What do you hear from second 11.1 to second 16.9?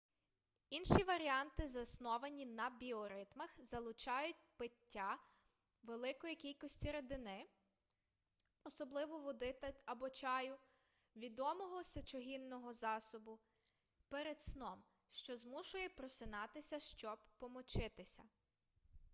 відомого сечогінного засобу перед сном що змушує просинатися